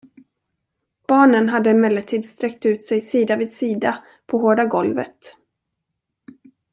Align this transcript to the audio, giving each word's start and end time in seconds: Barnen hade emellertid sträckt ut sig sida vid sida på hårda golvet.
Barnen 1.07 1.49
hade 1.49 1.69
emellertid 1.71 2.29
sträckt 2.29 2.65
ut 2.65 2.83
sig 2.85 3.01
sida 3.01 3.35
vid 3.37 3.51
sida 3.51 4.03
på 4.27 4.37
hårda 4.37 4.65
golvet. 4.65 5.35